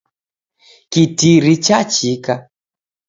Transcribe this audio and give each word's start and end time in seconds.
Kitiri 0.91 1.53
chachika. 1.65 2.33